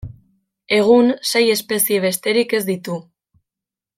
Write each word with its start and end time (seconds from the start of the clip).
Egun, 0.77 1.11
sei 1.33 1.43
espezie 1.57 2.01
besterik 2.07 2.57
ez 2.61 2.65
ditu. 2.73 2.97